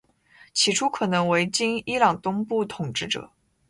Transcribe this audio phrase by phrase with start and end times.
[0.51, 3.29] 起初可能为今伊朗东部统治者。